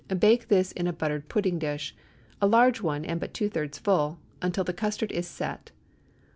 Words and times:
Bake 0.19 0.47
this 0.47 0.71
in 0.71 0.87
a 0.87 0.93
buttered 0.93 1.29
pudding 1.29 1.59
dish—a 1.59 2.47
large 2.47 2.81
one 2.81 3.05
and 3.05 3.19
but 3.19 3.35
two 3.35 3.47
thirds 3.49 3.77
full—until 3.77 4.63
the 4.63 4.73
custard 4.73 5.11
is 5.11 5.27
"set." 5.27 5.69